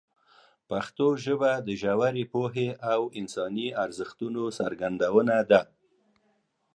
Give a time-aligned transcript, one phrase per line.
[0.69, 5.61] پښتو ژبه د ژورې پوهې او انساني ارزښتونو څرګندونه ده.